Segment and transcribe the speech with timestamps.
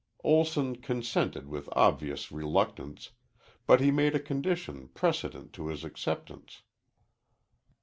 [0.23, 3.11] Olson consented with obvious reluctance,
[3.67, 6.63] but he made a condition precedent to his acceptance.